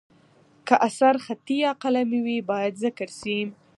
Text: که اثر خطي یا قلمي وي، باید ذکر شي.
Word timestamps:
که 0.67 0.75
اثر 0.87 1.15
خطي 1.25 1.55
یا 1.63 1.71
قلمي 1.81 2.19
وي، 2.25 2.37
باید 2.49 2.73
ذکر 2.83 3.09
شي. 3.19 3.37